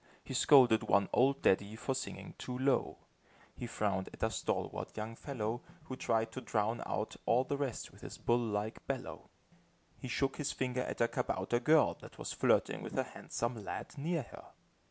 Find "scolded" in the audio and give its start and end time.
0.33-0.81